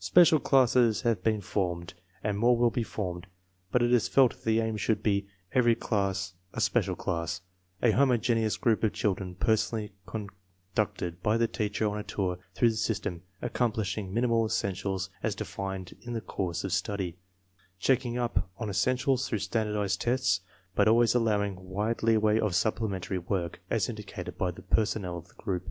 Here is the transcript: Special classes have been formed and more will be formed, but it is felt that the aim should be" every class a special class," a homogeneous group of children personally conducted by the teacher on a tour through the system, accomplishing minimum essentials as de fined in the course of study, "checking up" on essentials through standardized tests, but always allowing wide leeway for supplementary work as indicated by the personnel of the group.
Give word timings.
Special 0.00 0.38
classes 0.38 1.00
have 1.00 1.24
been 1.24 1.40
formed 1.40 1.94
and 2.22 2.36
more 2.36 2.54
will 2.58 2.68
be 2.68 2.82
formed, 2.82 3.26
but 3.70 3.82
it 3.82 3.90
is 3.90 4.06
felt 4.06 4.32
that 4.32 4.44
the 4.44 4.60
aim 4.60 4.76
should 4.76 5.02
be" 5.02 5.26
every 5.54 5.74
class 5.74 6.34
a 6.52 6.60
special 6.60 6.94
class," 6.94 7.40
a 7.80 7.92
homogeneous 7.92 8.58
group 8.58 8.84
of 8.84 8.92
children 8.92 9.34
personally 9.34 9.94
conducted 10.04 11.22
by 11.22 11.38
the 11.38 11.48
teacher 11.48 11.88
on 11.88 11.96
a 11.96 12.02
tour 12.02 12.36
through 12.54 12.68
the 12.68 12.76
system, 12.76 13.22
accomplishing 13.40 14.12
minimum 14.12 14.44
essentials 14.44 15.08
as 15.22 15.34
de 15.34 15.46
fined 15.46 15.96
in 16.02 16.12
the 16.12 16.20
course 16.20 16.64
of 16.64 16.72
study, 16.74 17.16
"checking 17.78 18.18
up" 18.18 18.50
on 18.58 18.68
essentials 18.68 19.26
through 19.26 19.38
standardized 19.38 20.02
tests, 20.02 20.42
but 20.74 20.86
always 20.86 21.14
allowing 21.14 21.56
wide 21.56 22.02
leeway 22.02 22.38
for 22.38 22.52
supplementary 22.52 23.18
work 23.18 23.60
as 23.70 23.88
indicated 23.88 24.36
by 24.36 24.50
the 24.50 24.60
personnel 24.60 25.16
of 25.16 25.28
the 25.28 25.34
group. 25.36 25.70